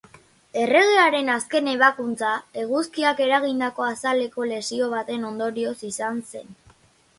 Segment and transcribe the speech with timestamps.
[0.61, 2.31] Erregearen azken ebakuntza
[2.63, 6.53] eguzkiak eragindako azaleko lesio baten ondorioz izan zen.